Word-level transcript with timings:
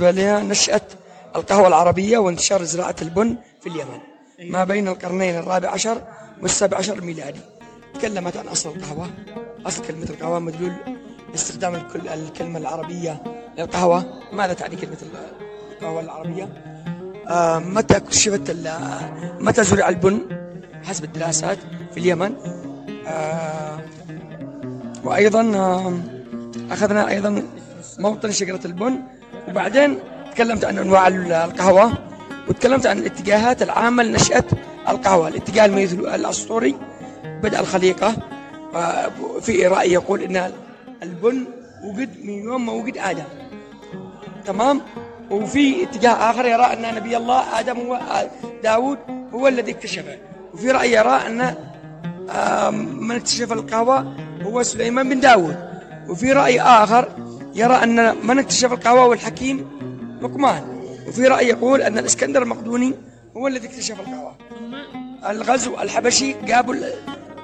بالنسبة 0.00 0.22
لها 0.22 0.40
نشأة 0.42 0.80
القهوة 1.36 1.68
العربية 1.68 2.18
وانتشار 2.18 2.64
زراعة 2.64 2.94
البن 3.02 3.36
في 3.60 3.68
اليمن. 3.68 3.98
ما 4.50 4.64
بين 4.64 4.88
القرنين 4.88 5.36
الرابع 5.36 5.70
عشر 5.70 6.02
والسابع 6.42 6.78
عشر 6.78 6.98
الميلادي 6.98 7.40
تكلمت 7.94 8.36
عن 8.36 8.48
أصل 8.48 8.70
القهوة. 8.76 9.10
أصل 9.66 9.86
كلمة 9.86 10.06
القهوة 10.10 10.38
مدلول 10.38 10.72
استخدام 11.34 11.74
الكل 11.74 12.08
الكلمة 12.08 12.58
العربية 12.58 13.22
للقهوة. 13.58 14.04
ماذا 14.32 14.52
تعني 14.52 14.76
كلمة 14.76 14.96
القهوة 15.76 16.00
العربية؟ 16.00 16.48
آه 17.28 17.58
متى 17.58 17.96
اكتشفت 17.96 18.50
ال- 18.50 19.36
متى 19.40 19.64
زرع 19.64 19.88
البن 19.88 20.20
حسب 20.84 21.04
الدراسات 21.04 21.58
في 21.94 22.00
اليمن؟ 22.00 22.34
آه 23.06 23.80
وأيضا 25.04 25.40
آه 25.56 25.92
أخذنا 26.70 27.08
أيضا 27.08 27.42
موطن 27.98 28.30
شجرة 28.32 28.60
البن 28.64 29.00
وبعدين 29.48 29.98
تكلمت 30.34 30.64
عن 30.64 30.78
أنواع 30.78 31.08
القهوة 31.08 31.92
وتكلمت 32.48 32.86
عن 32.86 32.98
الاتجاهات 32.98 33.62
العامة 33.62 34.02
لنشأة 34.02 34.44
القهوة. 34.88 35.28
الاتجاه 35.28 35.64
الميث 35.64 35.92
الأسطوري 35.94 36.76
بدأ 37.24 37.60
الخليقة. 37.60 38.16
آه، 38.74 39.10
في 39.40 39.66
رأي 39.66 39.92
يقول 39.92 40.22
أن 40.22 40.52
البن 41.02 41.44
وجد 41.84 42.24
من 42.24 42.30
يوم 42.32 42.66
ما 42.66 42.72
وجد 42.72 42.98
آدم. 42.98 43.24
تمام؟ 44.46 44.80
وفي 45.30 45.82
اتجاه 45.82 46.30
آخر 46.30 46.46
يرى 46.46 46.64
أن 46.64 46.94
نبي 46.94 47.16
الله 47.16 47.60
آدم 47.60 47.78
هو 47.78 47.94
آه، 47.94 48.30
داود 48.62 48.98
هو 49.34 49.48
الذي 49.48 49.72
اكتشفه 49.72 50.18
وفي 50.54 50.70
رأي 50.70 50.92
يرى 50.92 51.20
آه، 52.30 52.70
من 52.70 53.16
اكتشف 53.16 53.52
القهوة 53.52 54.14
هو 54.42 54.62
سليمان 54.62 55.08
بن 55.08 55.20
داود. 55.20 55.70
وفي 56.08 56.32
رأي 56.32 56.60
آخر 56.60 57.08
يرى 57.54 57.74
أن 57.74 58.26
من 58.26 58.38
اكتشف 58.38 58.72
القهوة 58.72 59.00
هو 59.00 59.12
الحكيم 59.12 59.68
لقمان 60.22 60.80
وفي 61.08 61.26
رأي 61.26 61.48
يقول 61.48 61.82
أن 61.82 61.98
الإسكندر 61.98 62.42
المقدوني 62.42 62.94
هو 63.36 63.46
الذي 63.48 63.66
اكتشف 63.68 64.00
القهوة. 64.00 64.36
الغزو 65.30 65.74
الحبشي 65.80 66.34
جابوا 66.46 66.74
ال- 66.74 66.94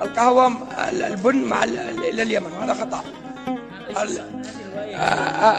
القهوة 0.02 0.52
البن 0.88 1.36
مع 1.36 1.64
إلى 1.64 2.22
اليمن 2.22 2.46
وهذا 2.52 2.74
خطأ. 2.74 3.04
ال- 4.02 4.20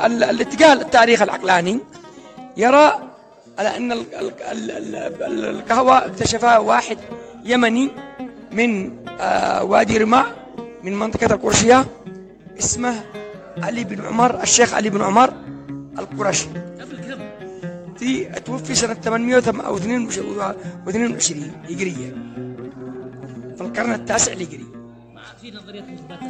ال- 0.06 0.24
الاتجاه 0.24 0.74
التاريخ 0.74 1.22
العقلاني 1.22 1.80
يرى 2.58 3.00
على 3.60 3.78
أن 3.78 3.92
ال- 3.92 4.16
ال- 4.16 4.42
ال- 4.42 4.72
ال- 4.72 4.96
ال- 5.24 5.46
القهوة 5.46 6.06
اكتشفها 6.06 6.58
واحد 6.58 6.98
يمني 7.44 7.90
من 8.52 8.92
آه، 9.20 9.64
وادي 9.64 9.98
رماع 9.98 10.26
من 10.84 10.96
منطقة 11.00 11.34
القرشية 11.34 11.86
اسمه 12.60 13.04
علي 13.64 13.84
بن 13.84 14.06
عمر 14.06 14.44
الشيخ 14.44 14.74
علي 14.74 14.90
بن 14.90 15.02
عمر 15.02 15.34
القرشي. 16.00 16.48
في 18.00 18.26
توفي 18.26 18.76
سنة 18.76 18.94
822 18.94 21.52
هجرية 21.70 22.10
في 23.56 23.62
القرن 23.62 23.94
التاسع 23.94 24.32
الهجري. 24.32 24.66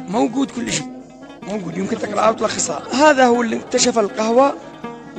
موجود 0.08 0.50
كل 0.50 0.72
شيء 0.72 0.86
موجود. 1.42 1.76
يمكن 1.76 1.98
تقرأها 1.98 2.30
وتلخصها 2.30 2.94
هذا 2.94 3.26
هو 3.26 3.42
اللي 3.42 3.56
اكتشف 3.56 3.98
القهوة 3.98 4.54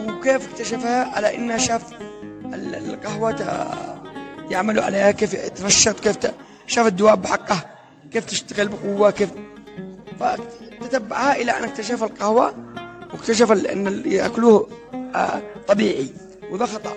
وكيف 0.07 0.49
اكتشفها؟ 0.53 1.15
على 1.15 1.35
انه 1.35 1.57
شاف 1.57 1.83
ال- 2.53 2.75
القهوة 2.75 3.31
يعملوا 4.51 4.83
عليها 4.83 5.11
كيف 5.11 5.35
تنشط 5.35 5.99
كيف 5.99 6.17
شاف 6.67 6.87
الدواب 6.87 7.21
بحقها 7.21 7.65
كيف 8.11 8.25
تشتغل 8.25 8.67
بقوة 8.67 9.11
كيف 9.11 9.29
فتتبعها 10.19 11.35
إلى 11.35 11.51
أن 11.57 11.63
اكتشف 11.63 12.03
القهوة 12.03 12.53
واكتشف 13.13 13.51
أن 13.51 13.87
ال- 13.87 14.13
يأكلوه 14.13 14.67
آه، 15.15 15.41
طبيعي 15.67 16.07
وده 16.51 16.65
خطأ. 16.65 16.93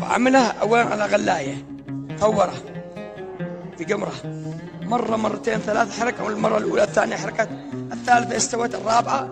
فعملها 0.00 0.54
أولا 0.62 0.82
على 0.84 1.06
غلاية 1.06 1.64
طورها 2.20 2.52
في 3.78 3.84
قمرة 3.84 4.12
مرة 4.82 5.16
مرتين 5.16 5.58
ثلاث 5.58 6.00
حركة 6.00 6.24
والمرة 6.24 6.58
الأولى 6.58 6.82
الثانية 6.84 7.16
حركات 7.16 7.48
الثالثة 7.92 8.36
استوت 8.36 8.74
الرابعة 8.74 9.28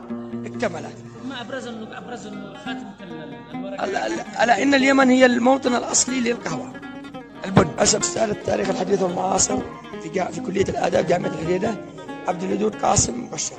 اكتملت. 0.46 0.94
ما 1.28 1.40
أبرز 1.40 1.66
انه 1.66 1.98
أبرز 1.98 2.26
انه 2.26 2.54
خاتمه 2.64 2.92
ال- 3.02 3.34
الورق 3.54 3.82
ال- 3.82 3.96
ال- 3.96 4.20
على 4.36 4.62
إن 4.62 4.74
اليمن 4.74 5.10
هي 5.10 5.26
الموطن 5.26 5.74
الأصلي 5.74 6.20
للقهوة. 6.20 6.72
البن. 7.44 7.68
اسد 7.78 8.00
أستاذ 8.00 8.28
التاريخ 8.30 8.68
الحديث 8.68 9.02
والمعاصر 9.02 9.58
في 10.02 10.32
في 10.32 10.40
كلية 10.40 10.64
الآداب 10.68 11.06
جامعة 11.06 11.28
الحديده 11.28 11.74
عبد 12.28 12.42
الودود 12.42 12.74
قاسم 12.76 13.24
مبشر. 13.24 13.58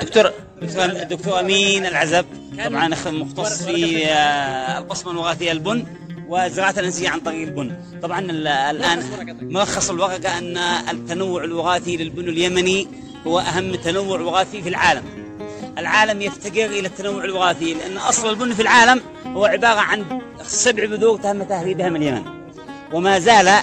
دكتور 0.00 0.32
دكتور 0.62 0.86
دكتور 0.86 1.40
أمين 1.40 1.86
العزب. 1.86 2.24
طبعا 2.64 2.88
مختص 3.06 3.62
في 3.62 4.04
القسم 4.78 5.10
الوغاثي 5.10 5.52
البن 5.52 5.86
وزراعة 6.28 6.74
الانسيه 6.78 7.08
عن 7.08 7.20
طريق 7.20 7.48
البن. 7.48 7.76
طبعا 8.02 8.20
ال- 8.20 8.46
الآن 8.46 9.02
ملخص 9.42 9.90
الورقه 9.90 10.38
ان 10.38 10.56
التنوع 10.90 11.44
الوغاثي 11.44 11.96
للبن 11.96 12.28
اليمني 12.28 12.88
هو 13.26 13.38
أهم 13.38 13.74
تنوع 13.74 14.20
وغاثي 14.20 14.62
في 14.62 14.68
العالم. 14.68 15.25
العالم 15.78 16.22
يفتقر 16.22 16.64
إلى 16.66 16.88
التنوع 16.88 17.24
الوغاثي 17.24 17.74
لأن 17.74 17.96
أصل 17.96 18.30
البن 18.30 18.54
في 18.54 18.62
العالم 18.62 19.00
هو 19.26 19.44
عبارة 19.44 19.80
عن 19.80 20.04
سبع 20.42 20.84
بذور 20.86 21.18
تم 21.18 21.42
تهريبها 21.42 21.88
من 21.88 22.02
اليمن. 22.02 22.22
وما 22.92 23.18
زال 23.18 23.48
ال 23.48 23.62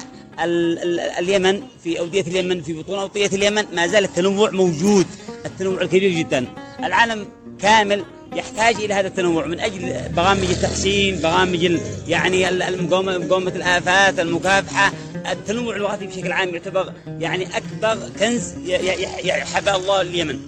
ال 0.80 1.00
اليمن 1.00 1.62
في 1.84 2.00
أودية 2.00 2.22
اليمن 2.22 2.62
في 2.62 2.74
بطون 2.74 3.00
أودية 3.00 3.26
اليمن 3.28 3.66
ما 3.74 3.88
زال 3.88 4.04
التنوع 4.04 4.50
موجود 4.50 5.06
التنوع 5.46 5.82
الكبير 5.82 6.12
جدا. 6.12 6.46
العالم 6.84 7.28
كامل 7.60 8.04
يحتاج 8.36 8.76
إلى 8.76 8.94
هذا 8.94 9.08
التنوع 9.08 9.46
من 9.46 9.60
أجل 9.60 9.96
برامج 10.16 10.44
التحسين 10.50 11.22
برامج 11.22 11.64
يعني 12.08 12.50
ال- 12.50 12.62
المقاومة 12.64 13.18
مقاومة 13.18 13.52
الآفات 13.56 14.20
المكافحة. 14.20 14.92
التنوع 15.32 15.76
الوغاثي 15.76 16.08
بشكل 16.08 16.32
عام 16.32 16.50
يعتبر 16.50 16.94
يعني 17.20 17.48
أكبر 17.58 18.10
كنز 18.20 18.54
ي- 18.54 18.72
ي- 18.72 19.28
يحبى 19.28 19.72
الله 19.72 20.02
اليمن. 20.02 20.40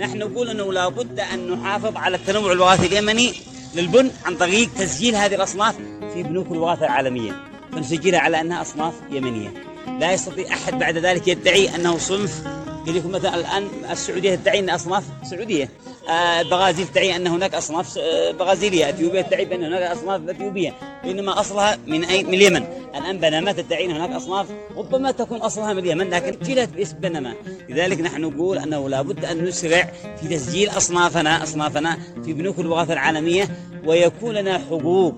نحن 0.00 0.18
نقول 0.18 0.50
أنه 0.50 0.72
لابد 0.72 1.20
أن 1.20 1.50
نحافظ 1.50 1.96
على 1.96 2.16
التنوع 2.16 2.52
الوغاثي 2.52 2.86
اليمني 2.86 3.32
للبن 3.74 4.10
عن 4.24 4.36
طريق 4.36 4.70
تسجيل 4.78 5.16
هذه 5.16 5.34
الأصناف 5.34 5.76
في 6.14 6.22
بنوك 6.22 6.46
الوراثة 6.52 6.84
العالمية. 6.84 7.32
فنسجلها 7.72 8.20
على 8.20 8.40
أنها 8.40 8.62
أصناف 8.62 8.94
يمنية. 9.10 9.54
لا 10.00 10.12
يستطيع 10.12 10.52
أحد 10.52 10.78
بعد 10.78 10.96
ذلك 10.98 11.28
يدعي 11.28 11.74
أنه 11.74 11.98
صنف. 11.98 12.42
قد 12.86 12.96
يكون 12.96 13.12
مثلا 13.12 13.34
الآن 13.34 13.68
السعودية 13.90 14.34
تدعي 14.34 14.58
أن 14.58 14.70
أصناف 14.70 15.04
سعودية. 15.30 15.68
آه، 16.08 16.40
البرازيل 16.40 16.88
تدعي 16.88 17.16
أن 17.16 17.26
هناك 17.26 17.54
أصناف 17.54 17.98
آه، 17.98 18.30
برازيلية. 18.30 18.90
أثيوبيا 18.90 19.22
تدعي 19.22 19.44
بأن 19.44 19.64
هناك 19.64 19.82
أصناف 19.82 20.28
أثيوبية. 20.28 20.74
بينما 21.04 21.40
أصلها 21.40 21.78
من 21.86 22.04
أي 22.04 22.24
من 22.24 22.34
اليمن. 22.34 22.64
الآن 22.94 23.18
بنما 23.18 23.52
تدعي 23.52 23.86
أن 23.86 23.90
هناك 23.90 24.10
أصناف 24.10 24.46
ربما 24.76 25.10
تكون 25.10 25.38
أصلها 25.38 25.72
من 25.72 25.78
اليمن 25.78 26.10
لكن 26.10 26.38
جلت 26.46 26.70
باسم 26.70 26.96
بنما 26.96 27.34
لذلك 27.68 28.00
نحن 28.00 28.20
نقول 28.20 28.58
أنه 28.58 28.88
لابد 28.88 29.24
أن 29.24 29.44
نسرع 29.44 29.92
في 30.20 30.28
تسجيل 30.28 30.68
أصنافنا 30.68 31.42
أصنافنا 31.42 31.98
في 32.24 32.32
بنوك 32.32 32.58
الوراثة 32.58 32.92
العالمية 32.92 33.48
ويكون 33.84 34.34
لنا 34.34 34.58
حقوق. 34.58 35.14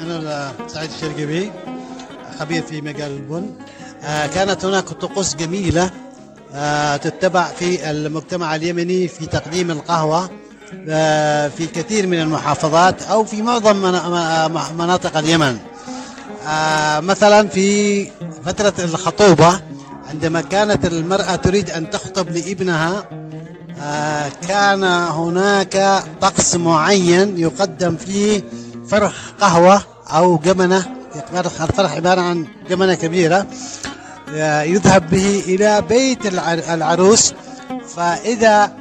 أنا 0.00 0.52
سعيد 0.66 0.90
الشرقبي 0.90 1.50
خبير 2.38 2.62
في 2.62 2.80
مجال 2.80 3.10
البن. 3.10 3.50
آه، 4.02 4.26
كانت 4.26 4.64
هناك 4.64 4.84
طقوس 4.84 5.36
جميلة. 5.36 5.90
تتبع 7.02 7.44
في 7.44 7.90
المجتمع 7.90 8.54
اليمني 8.54 9.08
في 9.08 9.26
تقديم 9.26 9.70
القهوة 9.70 10.30
آه، 10.88 11.48
في 11.48 11.66
كثير 11.66 12.06
من 12.06 12.20
المحافظات 12.20 13.02
أو 13.02 13.24
في 13.24 13.42
معظم 13.42 13.76
مناطق 14.78 15.16
اليمن. 15.16 15.58
آه، 16.48 17.00
مثلا 17.00 17.48
في 17.48 18.06
فترة 18.46 18.74
الخطوبة 18.84 19.60
عندما 20.10 20.40
كانت 20.40 20.84
المرأة 20.86 21.36
تريد 21.36 21.70
أن 21.70 21.90
تخطب 21.90 22.30
لابنها 22.30 23.04
آه، 23.82 24.28
كان 24.48 24.84
هناك 24.84 26.02
طقس 26.20 26.54
معين 26.56 27.38
يقدم 27.38 27.96
فيه 27.96 28.44
فرخ 28.88 29.14
قهوة 29.40 29.82
أو 30.06 30.38
جمنة 30.38 30.86
فرخ 31.32 31.60
الفرخ 31.62 31.90
عبارة 31.92 32.20
عن 32.20 32.46
جمنة 32.70 32.94
كبيرة. 32.94 33.36
آه، 33.36 33.46
يذهب 34.62 35.10
به 35.10 35.42
إلى 35.46 35.82
بيت 35.88 36.26
الع- 36.26 36.52
العروس. 36.74 37.34
فإذا 37.96 38.72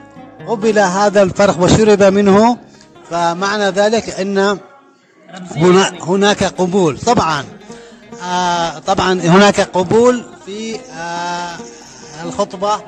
قبل 0.48 0.80
هذا 0.80 1.21
الفرخ 1.24 1.59
وشرب 1.59 2.03
منه 2.03 2.57
فمعنى 3.09 3.63
ذلك 3.69 4.09
أن 4.09 4.57
هنا 5.56 5.94
هناك 6.01 6.44
قبول. 6.44 6.98
طبعا 7.00 7.44
آه 8.24 8.80
طبعا 8.80 9.13
هناك 9.21 9.59
قبول 9.62 10.25
في 10.45 10.75
آه 11.00 11.56
الخطبة 12.24 12.81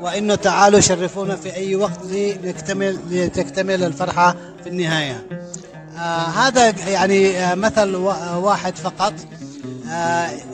وإنه 0.00 0.34
تعالوا 0.34 0.80
شرفونا 0.80 1.36
في 1.36 1.56
أي 1.56 1.76
وقت 1.76 2.00
لنكتمل 2.04 2.98
لتكتمل 3.10 3.84
الفرحة 3.84 4.36
في 4.64 4.68
النهاية. 4.70 5.26
آه 5.98 6.00
هذا 6.26 6.70
يعني 6.88 7.34
مثل 7.56 7.94
وا- 7.96 8.34
واحد 8.34 8.76
فقط. 8.76 9.12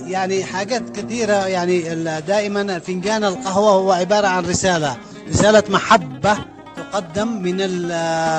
يعني 0.07 0.45
حاجات 0.45 0.91
كثيرة 0.91 1.47
يعني 1.47 1.95
دائما 2.21 2.79
فنجان 2.79 3.25
القهوة 3.25 3.71
هو 3.71 3.93
عبارة 3.93 4.27
عن 4.27 4.47
رسالة 4.47 4.97
رسالة 5.29 5.63
محبة 5.69 6.39
تقدم 6.77 7.43
من 7.43 7.61
ال- 7.61 7.93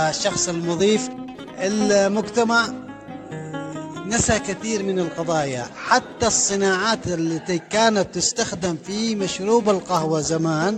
الشخص 0.10 0.50
المضيف. 0.50 1.10
المجتمع 1.60 2.68
نسى 4.06 4.40
كثير 4.40 4.84
من 4.84 5.00
القضايا 5.00 5.66
حتى 5.88 6.28
الصناعات 6.28 7.08
التي 7.08 7.58
كانت 7.58 8.08
تستخدم 8.16 8.78
في 8.86 9.16
مشروب 9.16 9.70
القهوة 9.70 10.22
زمان 10.22 10.78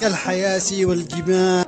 كالحياسي 0.00 0.84
والجمال. 0.84 1.64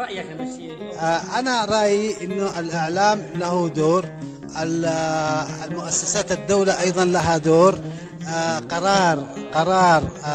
الشيء 0.00 0.72
آه، 1.00 1.38
أنا 1.38 1.64
رأيي 1.64 2.24
أنه 2.24 2.58
الإعلام 2.58 3.22
له 3.34 3.68
دور. 3.68 4.04
آه، 4.04 4.37
المؤسسات 4.56 6.32
الدولة 6.32 6.80
أيضا 6.80 7.04
لها 7.04 7.38
دور. 7.38 7.78
آه، 8.28 8.58
قرار 8.58 9.18
قرار 9.54 10.02
آه، 10.24 10.28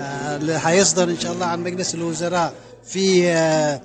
آه، 0.00 0.36
اللي 0.36 0.58
حيصدر 0.58 1.04
إن 1.10 1.18
شاء 1.20 1.32
الله 1.32 1.46
عن 1.46 1.60
مجلس 1.62 1.94
الوزراء 1.94 2.52
في 2.84 3.28
آه، 3.28 3.80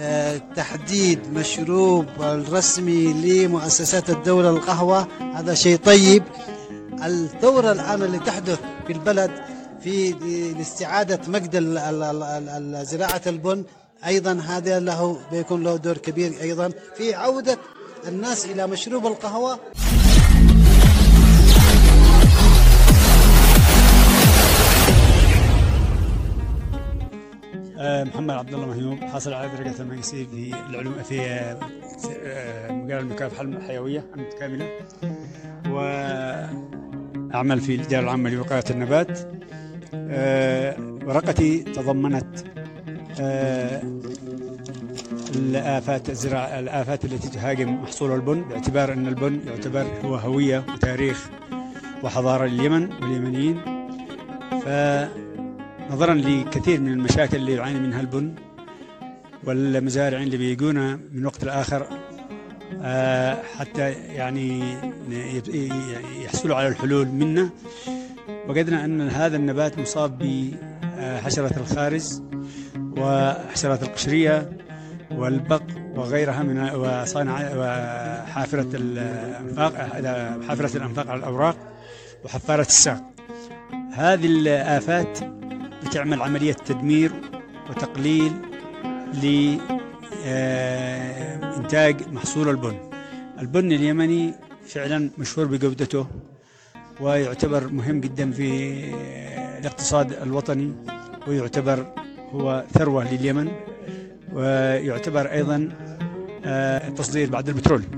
آه، 0.00 0.40
تحديد 0.56 1.32
مشروب 1.32 2.06
الرسمي 2.20 3.12
لمؤسسات 3.12 4.10
الدولة 4.10 4.50
القهوة. 4.50 5.06
هذا 5.34 5.54
شيء 5.54 5.76
طيب. 5.76 6.22
الثورة 7.04 7.72
الآن 7.72 8.02
اللي 8.02 8.18
تحدث 8.18 8.58
في 8.86 8.92
البلد 8.92 9.30
في 9.80 10.10
لاستعادة 10.58 11.20
مجد 11.26 11.56
زراعة 12.86 13.22
البن 13.26 13.64
أيضا 14.06 14.32
هذا 14.48 14.80
له 14.80 15.18
بيكون 15.32 15.62
له 15.64 15.76
دور 15.76 15.98
كبير 15.98 16.32
أيضا 16.42 16.70
في 16.96 17.14
عودة 17.14 17.58
الناس 18.08 18.46
إلى 18.46 18.66
مشروب 18.66 19.06
القهوة. 19.06 19.58
آه، 27.78 28.04
محمد 28.04 28.30
عبد 28.30 28.54
الله 28.54 28.66
مهيوب 28.66 28.98
حاصل 29.00 29.32
على 29.32 29.48
درجة 29.56 29.82
الماجستير 29.82 30.26
في 30.26 30.54
العلوم 30.70 30.94
في 31.02 31.20
آه، 31.20 32.72
مجال 32.72 32.98
المكافحة 32.98 33.42
الحيوية 33.42 34.04
المتكاملة 34.16 34.70
وأعمل 35.70 37.60
في 37.60 37.74
الإدارة 37.74 38.02
العامة 38.02 38.30
لوقاية 38.30 38.64
النبات. 38.70 39.18
آه، 39.94 40.76
ورقتي 41.06 41.58
تضمنت 41.58 42.38
الآفات 45.36 46.10
الزراعة 46.10 46.58
الآفات 46.58 47.04
التي 47.04 47.28
تهاجم 47.28 47.82
محصول 47.82 48.12
البن 48.12 48.42
باعتبار 48.42 48.92
أن 48.92 49.06
البن 49.06 49.40
يعتبر 49.46 49.86
هو 50.04 50.14
هوية 50.14 50.64
وتاريخ 50.74 51.30
وحضارة 52.02 52.46
لليمن 52.46 52.92
واليمنيين. 52.92 53.60
فنظرا 54.50 56.14
لكثير 56.14 56.80
من 56.80 56.92
المشاكل 56.92 57.36
اللي 57.36 57.52
يعاني 57.52 57.80
منها 57.80 58.00
البن 58.00 58.34
والمزارعين 59.44 60.26
اللي 60.26 60.36
بيجونا 60.36 61.00
من 61.12 61.26
وقت 61.26 61.44
لآخر 61.44 61.86
آه، 62.82 63.42
حتى 63.58 63.90
يعني 63.90 64.74
يحصلوا 66.24 66.56
على 66.56 66.68
الحلول 66.68 67.08
منه. 67.08 67.50
وجدنا 68.48 68.84
أن 68.84 69.00
هذا 69.08 69.36
النبات 69.36 69.78
مصاب 69.78 70.18
بحشرة 70.18 71.56
الخارز 71.60 72.22
وحشرات 72.96 73.82
القشرية 73.82 74.52
والبق 75.16 75.62
وغيرها 75.94 76.42
من 76.42 76.70
وصانع 76.74 77.50
وحافرة 77.56 78.68
الأنفاق 78.74 79.74
حافرة 80.48 80.76
الأنفاق 80.76 81.10
على 81.10 81.18
الأوراق 81.18 81.56
وحفارة 82.24 82.60
الساق. 82.60 83.02
هذه 83.92 84.26
الآفات 84.26 85.18
بتعمل 85.84 86.22
عملية 86.22 86.52
تدمير 86.52 87.12
وتقليل 87.70 88.32
لإنتاج 90.24 92.08
محصول 92.12 92.48
البن. 92.48 92.76
البن 93.40 93.72
اليمني 93.72 94.34
فعلا 94.66 95.10
مشهور 95.18 95.46
بجودته 95.46 96.06
ويعتبر 97.00 97.68
مهم 97.68 98.00
جدا 98.00 98.30
في 98.32 98.74
الاقتصاد 99.58 100.12
الوطني 100.12 100.72
ويعتبر 101.26 101.86
هو 102.32 102.64
ثروة 102.74 103.14
لليمن. 103.14 103.52
ويعتبر 104.32 105.32
أيضا 105.32 105.68
آه، 106.44 106.88
تصدير 106.88 107.30
بعد 107.30 107.48
البترول 107.48 107.82
يا 107.82 107.88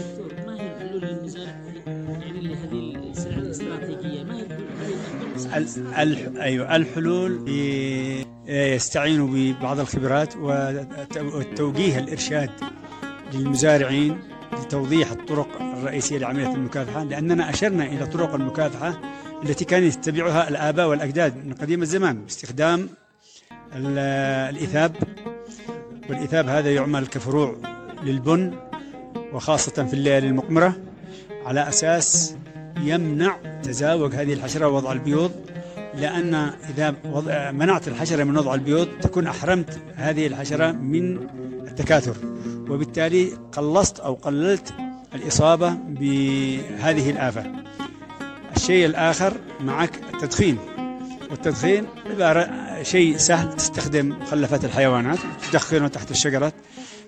دكتور 0.00 0.32
ما 0.46 0.60
هي 0.60 0.66
الحلول 0.72 1.00
للمزارع 1.02 1.46
يعني 1.46 2.40
هي 2.40 2.52
الحلول؟ 2.52 2.90
يستعينوا 8.46 9.28
ببعض 9.32 9.80
الخبرات 9.80 10.36
والت- 10.36 11.16
والتوجيه 11.16 11.98
الإرشاد 11.98 12.50
للمزارعين 13.34 14.18
لتوضيح 14.62 15.10
الطرق 15.10 15.62
الرئيسية 15.62 16.18
لعملية 16.18 16.54
المكافحة 16.54 17.04
لأننا 17.04 17.50
أشرنا 17.50 17.84
إلى 17.84 18.06
طرق 18.06 18.34
المكافحة 18.34 19.00
التي 19.44 19.64
كان 19.64 19.84
يتبعها 19.84 20.48
الآباء 20.48 20.88
والأجداد 20.88 21.46
من 21.46 21.52
قديم 21.52 21.82
الزمان 21.82 22.22
باستخدام 22.22 22.88
ال- 23.76 23.98
الإثاب 24.56 24.96
والإثاب 26.10 26.48
هذا 26.48 26.74
يعمل 26.74 27.06
كفروع 27.06 27.56
للبن 28.02 28.54
وخاصة 29.32 29.84
في 29.84 29.94
الليالي 29.94 30.28
المقمرة 30.28 30.76
على 31.46 31.68
أساس 31.68 32.34
يمنع 32.82 33.36
تزاوج 33.62 34.14
هذه 34.14 34.32
الحشرة 34.32 34.68
ووضع 34.68 34.92
البيوض 34.92 35.32
لأن 35.94 36.34
إذا 36.70 36.94
وضع 37.04 37.50
منعت 37.50 37.88
الحشرة 37.88 38.24
من 38.24 38.38
وضع 38.38 38.54
البيوض 38.54 38.88
تكون 39.02 39.26
أحرمت 39.26 39.78
هذه 39.96 40.26
الحشرة 40.26 40.72
من 40.72 41.16
التكاثر. 41.68 42.16
وبالتالي 42.68 43.32
قلصت 43.52 44.00
أو 44.00 44.14
قللت 44.14 44.74
الإصابة 45.14 45.70
بهذه 45.88 47.10
الآفة. 47.10 47.44
الشيء 48.56 48.86
الآخر 48.86 49.32
معك 49.60 50.00
التدخين. 50.14 50.58
والتدخين 51.30 51.86
شيء 52.82 53.16
سهل 53.16 53.56
تستخدم 53.56 54.08
مخلفات 54.08 54.64
الحيوانات 54.64 55.18
تدخنه 55.50 55.88
تحت 55.88 56.10
الشجرة 56.10 56.52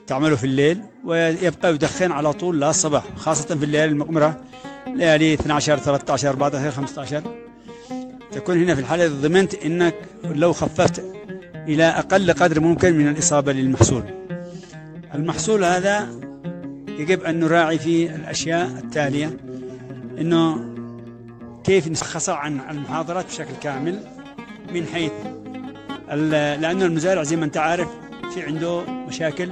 تعمله 0.06 0.36
في 0.36 0.44
الليل 0.44 0.82
ويبقى 1.04 1.74
يدخن 1.74 2.12
على 2.12 2.32
طول 2.32 2.60
لا 2.60 2.70
الصباح 2.70 3.04
خاصة 3.16 3.56
في 3.56 3.64
الليالي 3.64 3.92
المقمرة 3.92 4.40
ليالي 4.86 5.34
12 5.34 5.78
13 5.78 6.28
14 6.28 6.70
15 6.70 7.22
تكون 8.32 8.62
هنا 8.62 8.74
في 8.74 8.80
الحالة 8.80 9.08
ضمنت 9.08 9.54
إنك 9.54 9.94
لو 10.24 10.52
خففت 10.52 11.04
إلى 11.68 11.84
أقل 11.84 12.32
قدر 12.32 12.60
ممكن 12.60 12.94
من 12.98 13.08
الإصابة 13.08 13.52
للمحصول. 13.52 14.02
المحصول 15.14 15.64
هذا 15.64 16.08
يجب 16.88 17.22
أن 17.22 17.40
نراعي 17.40 17.78
فيه 17.78 18.14
الأشياء 18.16 18.66
التالية 18.66 19.36
إنه 20.18 20.71
كيف 21.64 21.88
نشخصه 21.88 22.34
عن 22.34 22.60
المحاضرات 22.70 23.26
بشكل 23.26 23.54
كامل 23.62 24.04
من 24.74 24.86
حيث 24.86 25.12
لأنه 26.60 26.84
المزارع 26.86 27.22
زي 27.22 27.36
ما 27.36 27.44
أنت 27.44 27.56
عارف 27.56 27.88
في 28.34 28.42
عنده 28.42 28.80
مشاكل. 28.84 29.50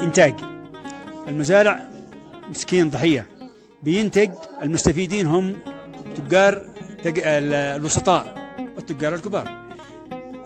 إنتاج. 0.00 0.34
المزارع 1.28 1.88
مسكين 2.50 2.90
ضحية. 2.90 3.26
بينتج 3.82 4.30
المستفيدين 4.62 5.26
هم 5.26 5.56
تجار 6.16 6.62
الوسطاء 7.06 8.34
والتجار 8.76 9.14
الكبار. 9.14 9.66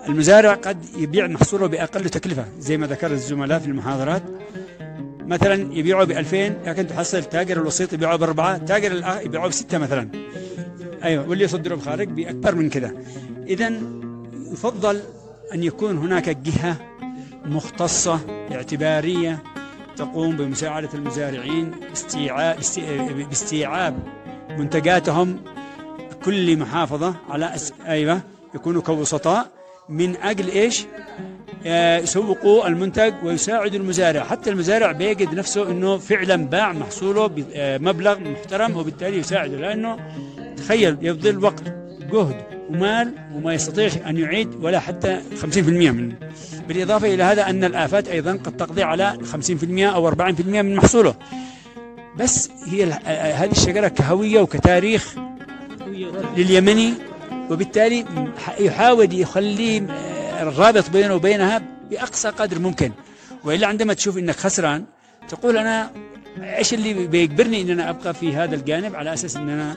المزارع 0.08 0.54
قد 0.54 0.84
يبيع 0.96 1.26
محصوله 1.26 1.66
بأقل 1.66 2.08
تكلفة 2.08 2.44
زي 2.58 2.76
ما 2.76 2.86
ذكر 2.86 3.10
الزملاء 3.10 3.58
في 3.58 3.66
المحاضرات. 3.66 4.22
مثلا 5.30 5.74
يبيعه 5.74 6.04
ب 6.04 6.10
2000 6.10 6.36
لكن 6.66 6.86
تحصل 6.86 7.24
تاجر 7.24 7.56
الوسيط 7.56 7.92
يبيعه 7.92 8.16
بأربعة 8.16 8.58
تاجر 8.58 8.92
الأخ 8.92 9.20
يبيعه 9.24 9.48
بستة 9.48 9.78
مثلا. 9.78 10.08
أيوة 11.04 11.28
واللي 11.28 11.44
يصدره 11.44 11.74
بخارج 11.74 12.08
بأكبر 12.08 12.54
من 12.54 12.70
كذا 12.70 12.94
إذا 13.46 13.72
يفضل 14.52 15.00
أن 15.54 15.62
يكون 15.64 15.98
هناك 15.98 16.28
جهة 16.28 16.76
مختصة 17.44 18.20
اعتبارية 18.52 19.42
تقوم 19.96 20.36
بمساعدة 20.36 20.88
المزارعين 20.94 21.70
استيعاب 21.92 22.58
است- 22.58 22.80
باستيعاب 23.28 23.98
منتجاتهم 24.58 25.36
كل 26.24 26.56
محافظة 26.58 27.14
على 27.28 27.54
أس... 27.54 27.72
أيوة 27.86 28.20
يكونوا 28.54 28.82
كوسطاء. 28.82 29.50
من 29.90 30.16
أجل 30.16 30.48
إيش؟ 30.48 30.84
آه، 31.66 31.98
يسوقوا 31.98 32.68
المنتج 32.68 33.14
ويساعدوا 33.24 33.80
المزارع. 33.80 34.24
حتى 34.24 34.50
المزارع 34.50 34.92
بيجد 34.92 35.34
نفسه 35.34 35.70
أنه 35.70 35.98
فعلا 35.98 36.36
باع 36.36 36.72
محصوله 36.72 37.26
بمبلغ 37.26 38.18
محترم 38.18 38.76
وبالتالي 38.76 39.18
يساعده. 39.18 39.56
لأنه 39.56 39.96
تخيل 40.56 40.96
يبذل 41.02 41.44
وقت 41.44 41.62
جهد 42.12 42.36
ومال 42.70 43.12
وما 43.34 43.54
يستطيع 43.54 43.90
أن 44.06 44.16
يعيد 44.16 44.54
ولا 44.62 44.80
حتى 44.80 45.20
50% 45.42 45.90
منه. 45.90 46.14
بالإضافة 46.68 47.14
إلى 47.14 47.22
هذا 47.22 47.50
أن 47.50 47.64
الآفات 47.64 48.08
أيضا 48.08 48.32
قد 48.32 48.56
تقضي 48.56 48.82
على 48.82 49.18
50% 49.32 49.94
أو 49.94 50.08
40% 50.10 50.62
من 50.62 50.74
محصوله. 50.74 51.14
بس 52.16 52.50
هي 52.66 52.84
آه، 52.84 53.32
هذه 53.32 53.50
الشجرة 53.50 53.88
كهوية 53.88 54.40
وكتاريخ 54.40 55.14
لليمني. 56.36 57.09
وبالتالي 57.50 58.04
يحاول 58.60 59.14
يخلي 59.20 59.78
آه، 59.90 60.42
الرابط 60.42 60.90
بينه 60.90 61.14
وبينها 61.14 61.62
بأقصى 61.90 62.28
قدر 62.28 62.58
ممكن. 62.58 62.92
وإلا 63.44 63.66
عندما 63.66 63.94
تشوف 63.94 64.18
أنك 64.18 64.36
خسران 64.36 64.84
تقول 65.28 65.56
أنا 65.56 65.90
إيش 66.42 66.74
اللي 66.74 67.06
بيجبرني 67.06 67.62
أن 67.62 67.70
أنا 67.70 67.90
أبقى 67.90 68.14
في 68.14 68.34
هذا 68.36 68.54
الجانب 68.54 68.94
على 68.94 69.12
أساس 69.12 69.36
أن 69.36 69.48
أنا 69.48 69.76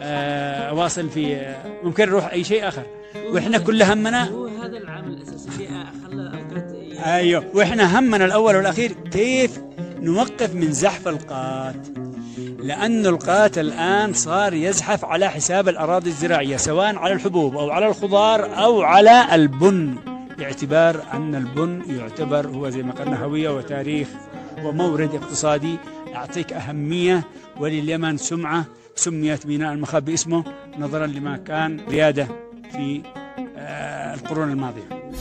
آه، 0.00 0.68
أواصل 0.68 1.10
في 1.10 1.36
آه، 1.36 1.56
ممكن 1.82 2.08
أروح 2.08 2.32
أي 2.32 2.44
شيء 2.44 2.68
آخر. 2.68 2.82
وإحنا 3.26 3.58
كل 3.58 3.82
همنا 3.82 4.28
هو 4.28 4.46
هذا 4.46 4.78
العامل 4.78 5.12
الأساسي 5.12 5.48
اللي 5.48 5.86
خلى 6.06 6.32
أوقات 6.38 6.72
أيوه 7.06 7.44
وإحنا 7.54 7.98
همنا 7.98 8.24
الأول 8.24 8.56
والأخير 8.56 8.92
كيف 8.92 9.60
نوقف 10.00 10.54
من 10.54 10.72
زحف 10.72 11.08
القات. 11.08 11.86
لأن 12.38 13.06
القات 13.06 13.58
الآن 13.58 14.12
صار 14.12 14.54
يزحف 14.54 15.04
على 15.04 15.28
حساب 15.28 15.68
الأراضي 15.68 16.10
الزراعية 16.10 16.56
سواء 16.56 16.96
على 16.96 17.12
الحبوب 17.12 17.56
أو 17.56 17.70
على 17.70 17.86
الخضار 17.88 18.58
أو 18.64 18.82
على 18.82 19.34
البن. 19.34 19.94
باعتبار 20.38 21.02
أن 21.12 21.34
البن 21.34 21.82
يعتبر 21.88 22.46
هو 22.46 22.68
زي 22.68 22.82
ما 22.82 22.92
قلنا 22.92 23.24
هوية 23.24 23.56
وتاريخ 23.56 24.08
ومورد 24.64 25.14
اقتصادي. 25.14 25.76
يعطيك 26.12 26.52
أهمية 26.52 27.24
ولليمن 27.60 28.16
سمعة 28.16 28.64
سميت 28.96 29.46
ميناء 29.46 29.72
المخاب 29.72 30.04
باسمه 30.04 30.44
نظرا 30.78 31.06
لما 31.06 31.36
كان 31.36 31.80
ريادة 31.88 32.28
في 32.72 33.02
آه، 33.56 34.14
القرون 34.14 34.50
الماضية. 34.50 35.12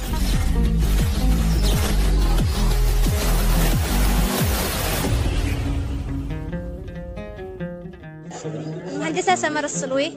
مهندسة 9.11 9.35
سمر 9.35 9.63
الصلوي 9.63 10.13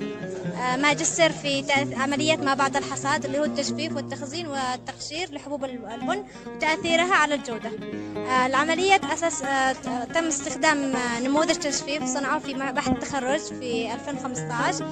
آه، 0.62 0.76
ماجستير 0.76 1.32
في 1.32 1.64
عملية 1.96 2.36
ما 2.36 2.54
بعد 2.54 2.76
الحصاد 2.76 3.24
اللي 3.24 3.38
هو 3.38 3.44
التجفيف 3.44 3.96
والتخزين 3.96 4.46
والتقشير 4.46 5.32
لحبوب 5.32 5.64
ال- 5.64 5.86
البن 5.86 6.24
وتأثيرها 6.46 7.14
على 7.14 7.34
الجودة. 7.34 7.70
آه، 8.16 8.46
العملية 8.46 9.00
أساس 9.12 9.42
آه، 9.42 9.72
تم 10.14 10.24
استخدام 10.26 10.92
نموذج 11.22 11.54
تجفيف 11.54 12.04
صنعوه 12.04 12.38
في 12.38 12.54
بحث 12.54 12.88
التخرج 12.88 13.40
في 13.40 13.92
2015 13.94 14.86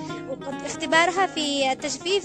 واختبارها 0.63 1.27
في 1.27 1.73
التجفيف 1.73 2.25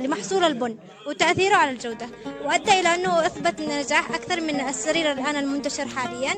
لمحصول 0.00 0.44
البن 0.44 0.76
وتأثيره 1.08 1.56
على 1.56 1.70
الجودة 1.70 2.06
وأدى 2.44 2.80
إلى 2.80 2.94
أنه 2.94 3.26
أثبت 3.26 3.60
نجاح 3.60 4.10
أكثر 4.10 4.40
من 4.40 4.60
السرير 4.68 5.12
الآن 5.12 5.36
المنتشر 5.36 5.88
حاليا. 5.88 6.34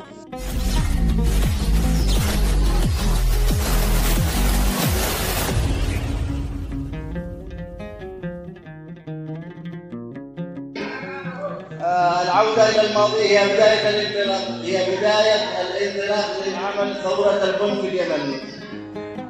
العودة 12.76 12.80
إلى 12.80 12.86
الماضي 12.90 13.38
هي 13.38 13.48
بداية 13.54 13.88
الانطلاق 13.88 14.48
هي 14.62 14.96
بداية 14.96 15.60
الانطلاق 15.60 16.28
للعمل 16.46 16.94
ثورة 17.02 17.44
البن 17.44 17.80
في 17.80 17.88
اليمن. 17.88 18.40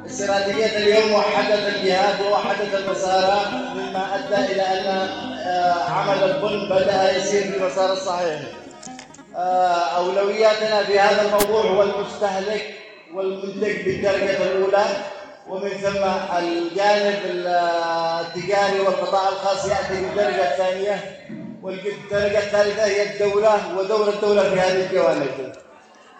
استراتيجية 0.05 0.77
اليوم 0.77 1.13
وحدت 1.13 1.75
الجهات 1.75 2.21
ووحدت 2.21 2.75
المسارات 2.75 3.47
مما 3.75 4.15
أدى 4.15 4.51
إلى 4.53 4.61
أن 4.61 4.87
آه، 5.47 5.83
عمل 5.89 6.23
البن 6.23 6.69
بدأ 6.75 7.17
يسير 7.17 7.41
في 7.41 7.57
المسار 7.57 7.93
الصحيح 7.93 8.39
آه، 9.35 9.97
أولوياتنا 9.97 10.83
في 10.83 10.99
هذا 10.99 11.21
الموضوع 11.21 11.61
هو 11.71 11.83
المستهلك 11.83 12.73
والمنتج 13.13 13.81
بالدرجة 13.85 14.43
الأولى 14.43 14.85
ومن 15.49 15.69
ثم 15.69 16.03
الجانب 16.37 17.19
التجاري 17.25 18.79
والقطاع 18.79 19.29
الخاص 19.29 19.65
يأتي 19.65 20.01
بالدرجة 20.01 20.51
الثانية 20.51 20.99
والدرجة 21.63 22.39
الثالثة 22.39 22.85
هي 22.85 23.13
الدولة 23.13 23.77
ودور 23.77 24.09
الدولة 24.09 24.49
في 24.49 24.59
هذه 24.59 24.85
الجوانب. 24.85 25.53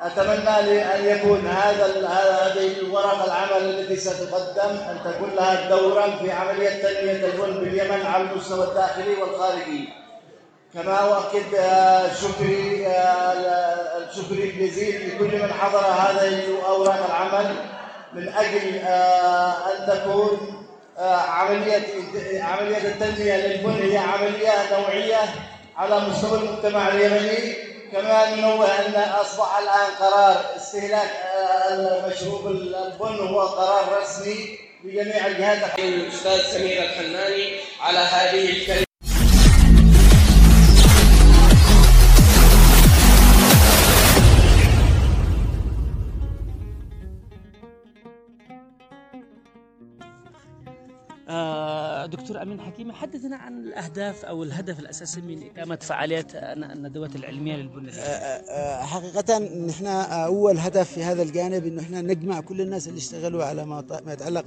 أتمنى 0.01 0.81
أن 0.95 1.05
يكون 1.05 1.47
هذا 1.47 1.85
هذه 2.07 2.79
الورقة 2.81 3.25
العمل 3.25 3.65
التي 3.65 3.95
ستقدم 3.95 4.69
أن 4.69 4.99
تكون 5.05 5.29
لها 5.35 5.69
دورا 5.69 6.09
في 6.21 6.31
عملية 6.31 6.69
تنمية 6.69 7.25
البن 7.25 7.59
باليمن 7.59 8.05
على 8.05 8.23
المستوى 8.23 8.67
الداخلي 8.67 9.15
والخارجي. 9.21 9.89
كما 10.73 10.99
أؤكد 10.99 11.55
آه، 11.55 12.13
شكري 12.13 12.87
آه، 12.87 13.97
الشكر 13.97 14.33
الجزيل 14.33 15.15
لكل 15.15 15.41
من 15.43 15.53
حضر 15.53 15.79
هذه 15.79 16.43
أوراق 16.67 17.05
العمل 17.05 17.55
من 18.13 18.27
أجل 18.27 18.77
آه، 18.77 19.51
أن 19.51 19.87
تكون 19.87 20.56
عملية 21.05 21.83
عملية 22.43 22.77
التنمية 22.77 23.35
للبن 23.35 23.91
هي 23.91 23.97
عملية 23.97 24.79
نوعية 24.79 25.19
على 25.77 25.99
مستوى 25.99 26.39
المجتمع 26.39 26.87
اليمني. 26.87 27.53
كما 27.91 28.35
ننوه 28.35 28.65
أن 28.65 28.95
أصبح 28.95 29.57
الآن 29.57 29.91
قرار 29.99 30.45
استهلاك 30.55 31.09
آه، 31.35 32.07
مشروب 32.07 32.47
البن 32.47 33.27
هو 33.27 33.41
قرار 33.41 34.01
رسمي 34.01 34.59
لجميع 34.83 35.27
الجهات. 35.27 35.79
الأستاذ 35.79 36.41
سمير 36.41 36.83
الحناني 36.83 37.55
على 37.81 37.99
هذه 37.99 38.49
الكلمة. 38.49 38.86
دكتور 52.07 52.41
أمين 52.41 52.61
حكيمي 52.61 52.93
حدثنا 52.93 53.35
عن 53.35 53.59
الأهداف 53.59 54.25
أو 54.25 54.43
الهدف 54.43 54.79
الأساسي 54.79 55.21
من 55.21 55.43
إقامة 55.43 55.75
فعاليات 55.81 56.31
الندوات 56.35 57.15
العلمية 57.15 57.55
للبن 57.55 57.91
حقيقة 58.81 59.37
نحن 59.67 59.85
أول 59.85 60.57
هدف 60.57 60.91
في 60.91 61.03
هذا 61.03 61.23
الجانب 61.23 61.65
إنه 61.65 61.81
إحنا 61.81 62.01
نجمع 62.01 62.39
كل 62.39 62.61
الناس 62.61 62.87
اللي 62.87 62.97
اشتغلوا 62.97 63.43
على 63.43 63.65
ما 63.65 63.85
ما 64.05 64.13
يتعلق 64.13 64.45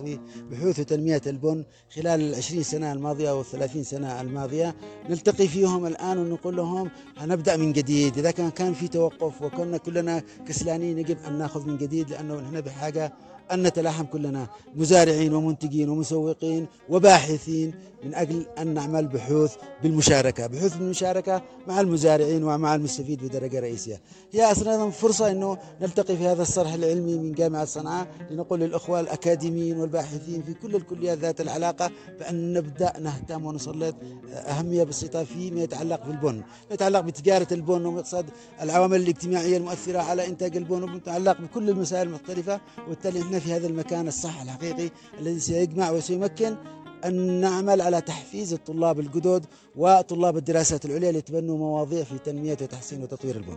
ببحوث 0.50 0.78
وتنمية 0.80 1.22
البن 1.26 1.64
خلال 1.94 2.20
العشرين 2.20 2.62
سنة 2.62 2.92
الماضية 2.92 3.30
أو 3.30 3.40
الثلاثين 3.40 3.82
سنة 3.84 4.20
الماضية. 4.20 4.74
نلتقي 5.10 5.48
فيهم 5.48 5.86
الآن 5.86 6.18
ونقول 6.18 6.56
لهم 6.56 6.90
هنبدأ 7.18 7.56
من 7.56 7.72
جديد. 7.72 8.18
إذا 8.18 8.30
كان 8.30 8.50
كان 8.50 8.72
في 8.74 8.88
توقف 8.88 9.42
وكنا 9.42 9.76
كلنا 9.78 10.22
كسلانين 10.48 10.98
يجب 10.98 11.16
أن 11.28 11.38
نأخذ 11.38 11.66
من 11.66 11.76
جديد 11.78 12.10
لأنه 12.10 12.40
نحن 12.40 12.60
بحاجة 12.60 13.12
أن 13.52 13.62
نتلاحم 13.62 14.04
كلنا 14.04 14.46
مزارعين 14.76 15.34
ومنتجين 15.34 15.88
ومسوقين 15.88 16.66
وباحثين 16.88 17.74
من 18.04 18.14
أجل 18.14 18.46
أن 18.58 18.74
نعمل 18.74 19.06
بحوث 19.08 19.54
بالمشاركة 19.82 20.46
بحوث 20.46 20.76
بالمشاركة 20.76 21.42
مع 21.68 21.80
المزارعين 21.80 22.44
ومع 22.44 22.74
المستفيد 22.74 23.24
بدرجة 23.24 23.60
رئيسية. 23.60 24.00
هي 24.32 24.52
أصلا 24.52 24.90
فرصة 24.90 25.30
أنه 25.30 25.58
نلتقي 25.80 26.16
في 26.16 26.26
هذا 26.26 26.42
الصرح 26.42 26.72
العلمي 26.72 27.18
من 27.18 27.32
جامعة 27.32 27.64
صنعاء 27.64 28.06
لنقول 28.30 28.60
للأخوة 28.60 29.00
الأكاديميين 29.00 29.80
والباحثين 29.80 30.42
في 30.42 30.54
كل 30.54 30.76
الكليات 30.76 31.18
ذات 31.18 31.40
العلاقة 31.40 31.90
بأن 32.18 32.52
نبدأ 32.52 32.92
نهتم 33.00 33.46
ونسلط 33.46 33.94
أهمية 34.32 34.82
بسيطة 34.84 35.24
فيما 35.24 35.62
يتعلق 35.62 36.06
بالبن. 36.06 36.36
ما 36.36 36.74
يتعلق 36.74 37.00
بتجارة 37.00 37.48
البن 37.52 37.86
ومقصد 37.86 38.26
العوامل 38.62 39.00
الاجتماعية 39.00 39.56
المؤثرة 39.56 39.98
على 39.98 40.26
إنتاج 40.26 40.56
البن 40.56 40.82
وما 40.82 40.96
يتعلق 40.96 41.40
بكل 41.40 41.70
المسائل 41.70 42.08
المختلفة 42.08 42.60
وبالتالي 42.86 43.20
في 43.40 43.52
هذا 43.52 43.66
المكان 43.66 44.08
الصح 44.08 44.40
الحقيقي 44.42 44.90
الذي 45.20 45.40
سيجمع 45.40 45.90
وسيمكن 45.90 46.56
أن 47.04 47.40
نعمل 47.40 47.80
على 47.80 48.00
تحفيز 48.00 48.52
الطلاب 48.52 49.00
الجدد 49.00 49.46
وطلاب 49.76 50.36
الدراسات 50.36 50.84
العليا 50.84 51.12
ليتبنوا 51.12 51.58
مواضيع 51.58 52.04
في 52.04 52.18
تنمية 52.18 52.58
وتحسين 52.62 53.02
وتطوير 53.02 53.36
البن 53.36 53.56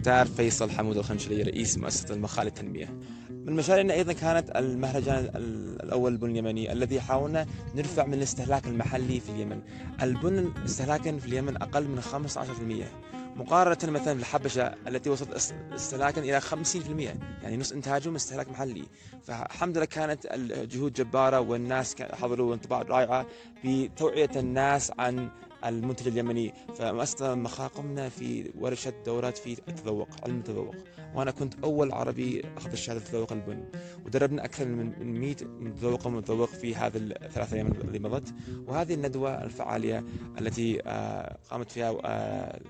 مختار 0.00 0.26
فيصل 0.26 0.70
حمود 0.70 0.96
الخنشلي 0.96 1.42
رئيس 1.42 1.78
مؤسسة 1.78 2.14
المخال 2.14 2.44
للتنمية 2.46 2.94
من 3.30 3.52
مشاريعنا 3.52 3.94
أيضا 3.94 4.12
كانت 4.12 4.50
المهرجان 4.56 5.18
ال- 5.36 5.82
الأول 5.82 6.12
البن 6.12 6.30
اليمني 6.30 6.72
الذي 6.72 7.00
حاولنا 7.00 7.46
نرفع 7.74 8.06
من 8.06 8.14
الاستهلاك 8.14 8.66
المحلي 8.66 9.20
في 9.20 9.28
اليمن. 9.28 9.60
البن 10.02 10.52
استهلاكا 10.64 11.18
في 11.18 11.26
اليمن 11.26 11.56
أقل 11.62 11.88
من 11.88 12.00
15% 12.00 12.86
مقارنة 13.36 13.92
مثلا 13.92 14.14
بالحبشة 14.14 14.62
التي 14.88 15.10
وصلت 15.10 15.30
اس- 15.32 15.54
استهلاكا 15.74 16.20
إلى 16.20 16.40
50% 16.40 17.18
يعني 17.42 17.56
نص 17.56 17.72
إنتاجهم 17.72 18.14
استهلاك 18.14 18.48
محلي. 18.48 18.84
فالحمد 19.22 19.76
لله 19.76 19.86
كانت 19.86 20.26
الجهود 20.26 20.92
جبارة 20.92 21.40
والناس 21.40 21.94
حضروا 22.02 22.54
انطباع 22.54 22.82
رائعة 22.82 23.26
بتوعية 23.64 24.30
الناس 24.36 24.92
عن 24.98 25.28
المنتج 25.64 26.08
اليمني. 26.08 26.54
فمؤسسة 26.74 27.34
مخا 27.34 27.66
قمنا 27.66 28.08
في 28.08 28.50
ورشة 28.58 28.92
دورات 29.06 29.38
في 29.38 29.56
التذوق 29.68 30.08
علم 30.24 30.38
التذوق. 30.38 30.74
وأنا 31.14 31.30
كنت 31.30 31.54
أول 31.64 31.92
عربي 31.92 32.42
أخذ 32.56 32.72
الشهادة 32.72 33.00
تذوق 33.00 33.32
البن. 33.32 33.64
ودربنا 34.06 34.44
أكثر 34.44 34.66
من 34.66 34.98
من 34.98 35.20
100 35.20 35.36
متذوق 35.60 36.06
ومتذوق 36.06 36.48
في 36.48 36.74
هذه 36.74 36.96
الثلاث 36.96 37.52
أيام 37.52 37.66
اللي 37.66 37.98
مضت. 37.98 38.34
وهذه 38.66 38.94
الندوة 38.94 39.44
الفعالية 39.44 40.04
التي 40.40 40.80
آه، 40.86 41.36
قامت 41.50 41.70
فيها 41.70 41.96
آه، 42.04 42.60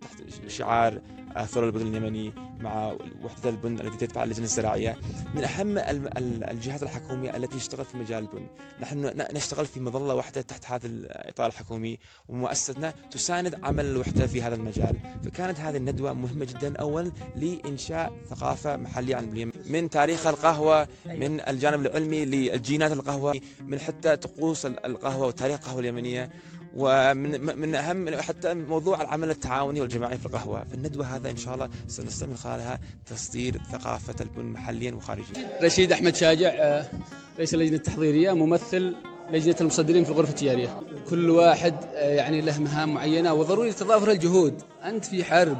تحت 0.00 0.48
شعار 0.48 1.00
آه، 1.36 1.44
ثور 1.44 1.66
البن 1.66 1.80
اليمني 1.80 2.32
مع 2.60 2.96
وحدة 3.24 3.50
البن 3.50 3.80
التي 3.80 4.06
تدفع 4.06 4.24
اللجنة 4.24 4.44
الزراعية. 4.44 4.96
من 5.34 5.44
أهم 5.44 5.78
ال- 5.78 6.18
ال- 6.18 6.44
الجهات 6.50 6.82
الحكومية 6.82 7.36
التي 7.36 7.56
اشتغلت 7.56 7.88
في 7.88 7.96
مجال 7.96 8.18
البن. 8.18 8.46
نحن 8.80 9.12
نشتغل 9.34 9.66
في 9.66 9.80
مظلة 9.80 10.14
واحدة 10.14 10.40
تحت 10.40 10.66
هذا 10.66 10.86
الإطار 10.86 11.46
الحكومي 11.46 11.98
ومؤسستنا 12.28 12.94
تساند 13.10 13.58
عمل 13.64 13.84
الوحدة 13.84 14.26
في 14.26 14.42
هذا 14.42 14.54
المجال. 14.54 14.96
فكانت 15.24 15.60
هذه 15.60 15.76
الندوة 15.76 16.12
مهمة 16.12 16.44
جدا 16.44 16.76
أولا 16.76 17.12
لإنشاء 17.36 18.12
ثقافة 18.30 18.76
محلية 18.76 19.16
عن 19.16 19.24
اليمن 19.28 19.52
من 19.66 19.90
تاريخ 19.90 20.26
القهوة 20.26 20.88
من 21.06 21.40
الجانب 21.40 21.80
العلمي 21.86 22.24
للجينات 22.24 22.92
القهوة 22.92 23.40
من 23.66 23.78
حتى 23.80 24.16
طقوس 24.16 24.66
ال- 24.66 24.86
القهوة 24.86 25.26
وتاريخ 25.26 25.58
القهوة 25.60 25.80
اليمنية. 25.80 26.30
ومن 26.76 27.58
من 27.58 27.74
أهم 27.74 28.20
حتى 28.20 28.54
موضوع 28.54 29.02
العمل 29.02 29.30
التعاوني 29.30 29.80
والجماعي 29.80 30.18
في 30.18 30.26
القهوة، 30.26 30.64
فالندوه 30.70 31.16
هذا 31.16 31.30
إن 31.30 31.36
شاء 31.36 31.54
الله 31.54 31.68
سنستعمل 31.88 32.36
خلالها 32.36 32.78
تصدير 33.06 33.60
ثقافة 33.72 34.14
البن 34.20 34.44
محليا 34.44 34.92
وخارجيا. 34.94 35.58
رشيد 35.62 35.92
أحمد 35.92 36.16
شاجع 36.16 36.48
آه، 36.48 36.86
رئيس 37.38 37.54
اللجنة 37.54 37.76
التحضيرية 37.76 38.32
ممثل 38.32 38.94
لجنة 39.30 39.56
المصدرين 39.60 40.04
في 40.04 40.10
الغرفه 40.10 40.30
التجاريه 40.30 40.80
كل 41.10 41.30
واحد 41.30 41.74
آه، 41.94 42.14
يعني 42.14 42.40
له 42.40 42.58
مهام 42.60 42.94
معينة 42.94 43.34
وضروري 43.34 43.72
تضافر 43.72 44.10
الجهود. 44.10 44.62
أنت 44.84 45.04
في 45.04 45.24
حرب. 45.24 45.58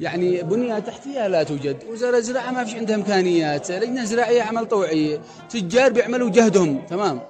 يعني 0.00 0.42
بنية 0.42 0.78
تحتية 0.78 1.26
لا 1.26 1.42
توجد. 1.42 1.76
وزارة 1.92 2.16
الزراعة 2.16 2.50
ما 2.50 2.64
فيش 2.64 2.74
عندها 2.74 2.96
إمكانيات. 2.96 3.70
لجنة 3.70 4.04
زراعية 4.04 4.42
عمل 4.42 4.66
طوعي. 4.66 5.20
تجار 5.50 5.92
بيعملوا 5.92 6.30
جهدهم. 6.30 6.86
تمام. 6.86 7.20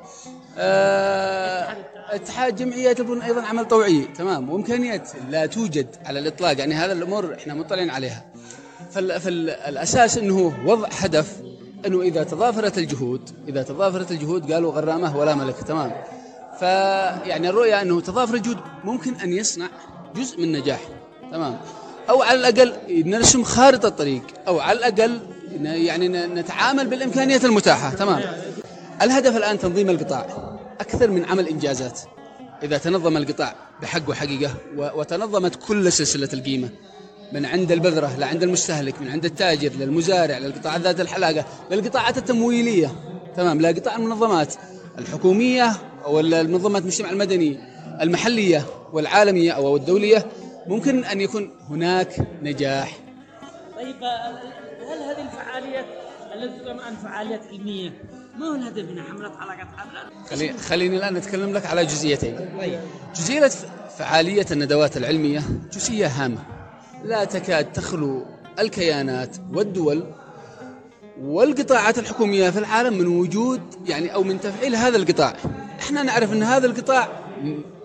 آه، 0.59 1.77
اتحاد 2.11 2.57
جمعيات 2.57 3.01
البن 3.01 3.23
أيضا 3.23 3.42
عمل 3.42 3.64
طوعي. 3.69 4.09
تمام. 4.19 4.51
وإمكانيات 4.51 5.11
لا 5.31 5.47
توجد 5.47 5.87
على 6.05 6.19
الإطلاق. 6.19 6.59
يعني 6.59 6.75
هذا 6.75 6.92
الأمور 6.92 7.35
إحنا 7.35 7.55
مطلعين 7.55 7.90
عليها. 7.90 8.25
فال- 8.90 9.21
فالاساس 9.21 10.19
إنه 10.19 10.53
وضع 10.66 10.88
هدف 10.88 11.33
إنه 11.87 12.03
إذا 12.03 12.23
تضافرت 12.25 12.79
الجهود 12.79 13.31
إذا 13.49 13.62
تضافرت 13.62 14.11
الجهود 14.11 14.53
قالوا 14.53 14.73
غرامة 14.73 15.16
ولا 15.16 15.35
ملك. 15.35 15.57
تمام. 15.57 15.92
فيعني 16.59 17.49
الرؤية 17.49 17.83
إنه 17.83 18.01
تضافر 18.01 18.35
الجهود 18.35 18.59
ممكن 18.85 19.14
أن 19.14 19.33
يصنع 19.33 19.66
جزء 20.16 20.40
من 20.40 20.53
نجاح. 20.53 20.81
تمام. 21.33 21.59
أو 22.11 22.23
على 22.23 22.38
الأقل 22.49 22.73
نرسم 22.88 23.42
خارطة 23.45 23.88
طريق 23.88 24.23
أو 24.49 24.61
على 24.61 24.79
الأقل 24.79 25.21
يعني 25.62 26.09
نتعامل 26.09 26.87
بالإمكانيات 26.87 27.45
المتاحة. 27.45 27.90
تمام. 27.95 28.23
الهدف 29.03 29.37
الآن 29.37 29.59
تنظيم 29.59 29.90
القطاع 29.90 30.56
أكثر 30.80 31.10
من 31.10 31.24
عمل 31.24 31.48
إنجازات. 31.48 32.00
إذا 32.62 32.78
تنظم 32.78 33.16
القطاع 33.16 33.54
بحق 33.82 34.08
وحقيقة 34.10 34.54
و- 34.76 35.00
وتنظمت 35.00 35.56
كل 35.68 35.92
سلسلة 35.92 36.28
القيمة 36.32 36.68
من 37.32 37.46
عند 37.46 37.72
البذرة 37.72 38.16
لعند 38.18 38.42
المستهلك 38.42 39.00
من 39.00 39.08
عند 39.08 39.24
التاجر 39.24 39.70
للمزارع 39.78 40.38
للقطاعات 40.38 40.80
ذات 40.80 41.00
الحلاقة 41.00 41.44
للقطاعات 41.70 42.18
التمويلية. 42.18 42.92
تمام 43.36 43.60
لقطاع 43.60 43.96
المنظمات 43.96 44.54
الحكومية 44.98 45.72
أو 46.04 46.20
المنظمات 46.20 46.82
المجتمع 46.82 47.10
المدني 47.10 47.58
المحلية 48.02 48.66
والعالمية 48.92 49.52
أو 49.52 49.76
الدولية 49.76 50.26
ممكن 50.66 51.04
أن 51.04 51.20
يكون 51.20 51.50
هناك 51.70 52.26
نجاح. 52.42 52.98
طيب 53.76 53.96
هل 54.90 55.02
هذه 55.02 55.22
الفعاليات 55.28 55.86
التي 56.34 56.70
الان 56.70 56.96
فعاليات 56.96 57.40
علمية؟ 57.52 57.90
ما 58.38 58.46
هو 58.46 58.55
الهدف 58.55 58.90
منها 58.90 59.05
حملة 59.05 59.29
علاقات 59.29 59.66
عامه؟ 59.79 60.27
خلي 60.31 60.53
خليني 60.53 60.96
الآن 60.96 61.16
أتكلم 61.16 61.53
لك 61.53 61.66
على 61.66 61.87
جزئيتين. 61.87 62.37
طيب. 62.59 62.81
جزئية 63.16 63.51
فعالية 63.99 64.46
الندوات 64.51 64.96
العلمية 64.96 65.42
جزئية 65.72 66.07
هامة. 66.07 66.38
لا 67.05 67.25
تكاد 67.25 67.72
تخلو 67.72 68.27
الكيانات 68.59 69.37
والدول 69.53 70.05
والقطاعات 71.20 71.99
الحكومية 71.99 72.51
في 72.51 72.59
العالم 72.59 72.99
من 72.99 73.07
وجود 73.07 73.61
يعني 73.87 74.14
أو 74.14 74.22
من 74.22 74.40
تفعيل 74.40 74.77
هذا 74.77 74.96
القطاع. 74.96 75.37
إحنا 75.81 76.03
نعرف 76.03 76.33
أن 76.33 76.42
هذا 76.42 76.66
القطاع 76.66 77.09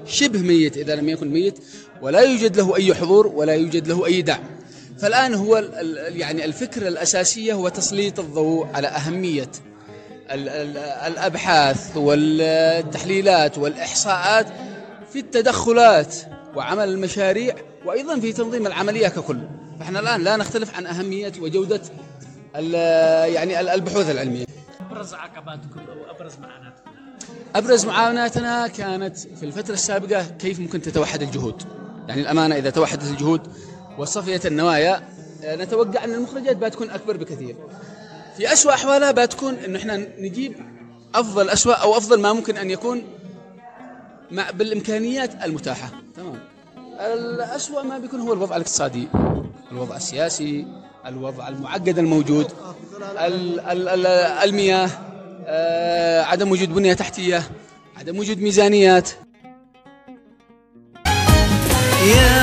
شبه 0.06 0.40
ميت 0.40 0.78
إذا 0.78 0.96
لم 0.96 1.10
يكن 1.10 1.30
ميت 1.30 1.60
ولا 2.02 2.20
يوجد 2.20 2.58
له 2.58 2.76
أي 2.76 2.96
حضور 2.96 3.28
ولا 3.28 3.54
يوجد 3.54 3.88
له 3.88 4.06
أي 4.06 4.22
دعم. 4.22 4.44
فالآن 5.00 5.34
هو 5.34 5.58
يعني 6.08 6.46
الفكرة 6.46 6.88
الأساسية 6.88 7.54
هو 7.54 7.70
تسليط 7.70 8.20
الضوء 8.20 8.68
على 8.74 8.88
أهمية 8.88 9.52
الأبحاث 11.08 11.98
والتحليلات 11.98 13.58
والإحصاءات 13.58 14.48
في 15.14 15.20
التدخلات 15.20 16.16
وعمل 16.56 16.90
المشاريع 16.90 17.56
وأيضا 17.86 18.20
في 18.20 18.34
تنظيم 18.34 18.68
العملية 18.68 19.08
ككل. 19.08 19.40
فإحنا 19.80 20.00
الآن 20.00 20.24
لا 20.24 20.36
نختلف 20.38 20.76
عن 20.76 20.86
أهمية 20.86 21.32
وجودة 21.42 21.82
يعني 23.26 23.60
ال- 23.60 23.70
البحوث 23.70 24.10
العلمية. 24.10 24.46
أبرز 24.92 25.14
عقباتكم 25.14 25.80
أو 25.80 26.16
أبرز 26.16 26.34
معاناتكم. 26.42 26.92
أبرز 27.56 27.86
معاوناتنا 27.86 28.68
كانت 28.68 29.18
في 29.18 29.44
الفترة 29.44 29.74
السابقة 29.74 30.24
كيف 30.40 30.60
ممكن 30.60 30.82
تتوحد 30.82 31.22
الجهود. 31.22 31.64
يعني 32.08 32.22
الأمانة 32.22 32.56
إذا 32.56 32.70
توحدت 32.70 33.04
الجهود 33.04 33.42
وصفيت 33.98 34.46
النوايا 34.46 35.02
آه، 35.44 35.56
نتوقع 35.56 36.04
أن 36.04 36.14
المخرجات 36.14 36.58
بتكون 36.58 36.90
أكبر 36.90 37.18
بكثير. 37.18 37.56
في 38.42 38.54
أسوأ 38.54 38.74
أحوالها 38.74 39.12
بتكون 39.12 39.54
إنه 39.54 39.80
إحنا 39.80 39.98
نجيب 40.20 40.54
أفضل 41.16 41.50
أسوأ 41.50 41.74
أو 41.74 41.98
أفضل 41.98 42.20
ما 42.22 42.34
ممكن 42.34 42.58
أن 42.58 42.70
يكون 42.70 43.04
مع 44.32 44.52
بالإمكانيات 44.52 45.44
المتاحة. 45.44 45.90
تمام. 46.18 46.40
الأسوأ 47.00 47.84
ما 47.84 47.98
بيكون 47.98 48.20
هو 48.20 48.34
الوضع 48.34 48.56
الاقتصادي 48.56 49.08
الوضع 49.72 49.96
السياسي 49.96 50.68
الوضع 51.06 51.48
المعقد 51.48 52.00
الموجود 52.00 52.52
ال 53.02 53.60
ال 53.60 53.88
ال 53.90 54.06
المياه 54.50 54.90
آه، 55.46 56.24
عدم 56.24 56.52
وجود 56.52 56.74
بنية 56.74 56.94
تحتية 56.94 57.44
عدم 57.98 58.20
وجود 58.20 58.42
ميزانيات. 58.42 59.10
يا 62.16 62.41